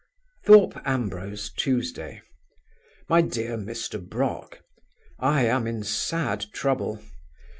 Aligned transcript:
Thorpe 0.45 0.79
Ambrose, 0.83 1.51
Tuesday. 1.55 2.23
"MY 3.07 3.21
DEAR 3.21 3.55
MR. 3.55 3.99
BROCK 4.03 4.63
I 5.19 5.43
am 5.45 5.67
in 5.67 5.83
sad 5.83 6.47
trouble. 6.51 7.03